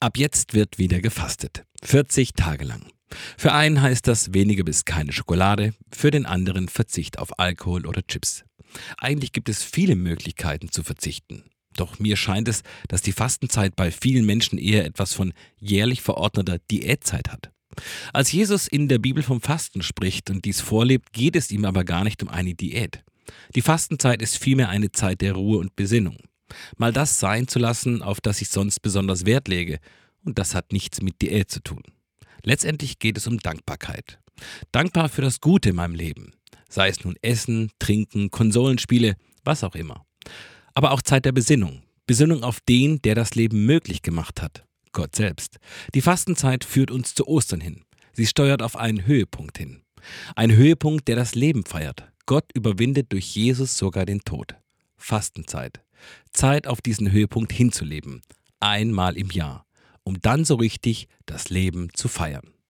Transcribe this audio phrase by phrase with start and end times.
[0.00, 1.64] Ab jetzt wird wieder gefastet.
[1.82, 2.86] 40 Tage lang.
[3.36, 8.06] Für einen heißt das weniger bis keine Schokolade, für den anderen Verzicht auf Alkohol oder
[8.06, 8.44] Chips.
[8.98, 11.50] Eigentlich gibt es viele Möglichkeiten zu verzichten.
[11.74, 16.58] Doch mir scheint es, dass die Fastenzeit bei vielen Menschen eher etwas von jährlich verordneter
[16.70, 17.50] Diätzeit hat.
[18.12, 21.82] Als Jesus in der Bibel vom Fasten spricht und dies vorlebt, geht es ihm aber
[21.82, 23.02] gar nicht um eine Diät.
[23.56, 26.18] Die Fastenzeit ist vielmehr eine Zeit der Ruhe und Besinnung.
[26.76, 29.78] Mal das sein zu lassen, auf das ich sonst besonders Wert lege.
[30.24, 31.82] Und das hat nichts mit Diät zu tun.
[32.42, 34.18] Letztendlich geht es um Dankbarkeit.
[34.72, 36.32] Dankbar für das Gute in meinem Leben.
[36.68, 40.04] Sei es nun Essen, Trinken, Konsolenspiele, was auch immer.
[40.74, 41.82] Aber auch Zeit der Besinnung.
[42.06, 44.64] Besinnung auf den, der das Leben möglich gemacht hat.
[44.92, 45.58] Gott selbst.
[45.94, 47.84] Die Fastenzeit führt uns zu Ostern hin.
[48.12, 49.82] Sie steuert auf einen Höhepunkt hin.
[50.34, 52.10] Ein Höhepunkt, der das Leben feiert.
[52.26, 54.54] Gott überwindet durch Jesus sogar den Tod.
[54.96, 55.80] Fastenzeit.
[56.32, 58.22] Zeit auf diesen Höhepunkt hinzuleben,
[58.60, 59.66] einmal im Jahr,
[60.04, 62.52] um dann so richtig das Leben zu feiern.